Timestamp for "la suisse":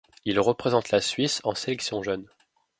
0.89-1.41